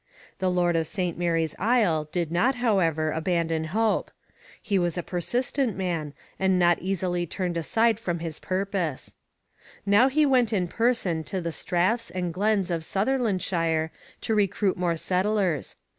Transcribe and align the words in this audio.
The 0.39 0.49
lord 0.49 0.75
of 0.75 0.87
St 0.87 1.15
Mary's 1.15 1.55
Isle 1.59 2.09
did 2.11 2.31
not, 2.31 2.55
however, 2.55 3.11
abandon 3.11 3.65
hope; 3.65 4.09
he 4.59 4.79
was 4.79 4.97
a 4.97 5.03
persistent 5.03 5.77
man 5.77 6.15
and 6.39 6.57
not 6.57 6.79
easily 6.79 7.27
turned 7.27 7.55
aside 7.55 7.99
from 7.99 8.17
his 8.17 8.39
purpose. 8.39 9.13
Now 9.85 10.09
he 10.09 10.25
went 10.25 10.51
in 10.53 10.67
person 10.67 11.23
to 11.25 11.39
the 11.39 11.51
straths 11.51 12.09
and 12.09 12.33
glens 12.33 12.71
of 12.71 12.81
Sutherlandshire 12.83 13.91
to 14.21 14.33
recruit 14.33 14.75
more 14.75 14.95
settlers. 14.95 15.75